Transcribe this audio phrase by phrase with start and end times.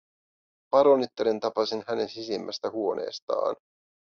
[0.73, 3.55] Paronittaren tapasin hänen sisimmästä huoneestaan.